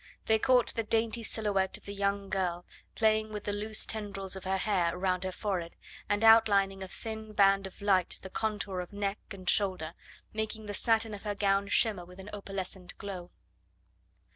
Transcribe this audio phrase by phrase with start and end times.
[0.25, 2.65] They caught the dainty silhouette of the young girl,
[2.95, 5.75] playing with the loose tendrils of her hair around her forehead,
[6.09, 9.93] and outlining with a thin band of light the contour of neck and shoulder,
[10.33, 13.29] making the satin of her gown shimmer with an opalescent glow.